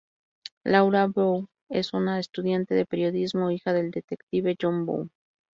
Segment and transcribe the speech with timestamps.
[0.63, 5.11] Laura Bow es una estudiante de periodismo, hija del detective John Bow.